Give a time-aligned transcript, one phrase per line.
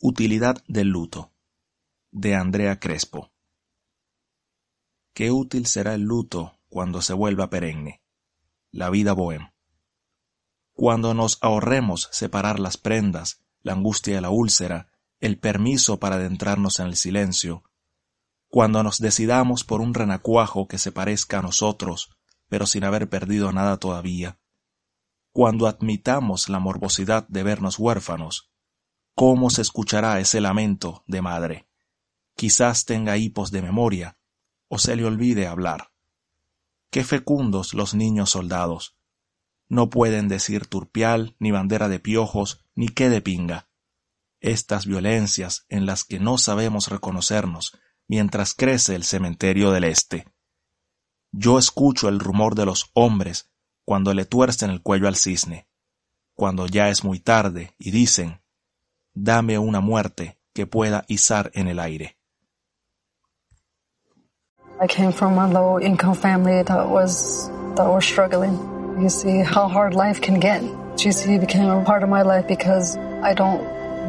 [0.00, 1.32] Utilidad del luto
[2.12, 3.32] de Andrea Crespo.
[5.12, 8.00] Qué útil será el luto cuando se vuelva perenne.
[8.70, 9.50] La vida bohem.
[10.72, 14.86] Cuando nos ahorremos separar las prendas, la angustia de la úlcera,
[15.18, 17.64] el permiso para adentrarnos en el silencio,
[18.46, 22.10] cuando nos decidamos por un renacuajo que se parezca a nosotros,
[22.48, 24.38] pero sin haber perdido nada todavía,
[25.32, 28.48] cuando admitamos la morbosidad de vernos huérfanos,
[29.18, 31.66] ¿cómo se escuchará ese lamento de madre?
[32.36, 34.16] Quizás tenga hipos de memoria,
[34.68, 35.90] o se le olvide hablar.
[36.88, 38.96] Qué fecundos los niños soldados.
[39.68, 43.68] No pueden decir turpial, ni bandera de piojos, ni qué de pinga.
[44.38, 50.28] Estas violencias en las que no sabemos reconocernos mientras crece el cementerio del Este.
[51.32, 53.50] Yo escucho el rumor de los hombres
[53.84, 55.66] cuando le tuercen el cuello al cisne,
[56.34, 58.42] cuando ya es muy tarde y dicen,
[59.22, 62.16] dame una muerte que pueda izar en el aire.
[64.80, 68.56] I came from a low income family that was that was struggling.
[69.00, 70.62] You see how hard life can get.
[70.94, 73.62] GC became a part of my life because I don't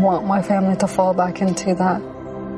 [0.00, 2.02] want my family to fall back into that.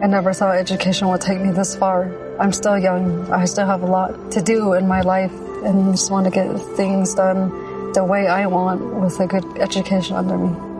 [0.03, 2.11] I never thought education would take me this far.
[2.39, 3.31] I'm still young.
[3.31, 5.33] I still have a lot to do in my life
[5.65, 10.17] and just want to get things done the way I want with a good education
[10.17, 10.78] under me.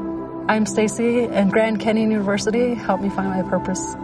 [0.51, 3.95] I'm Stacy and Grand Canyon University helped me find my purpose.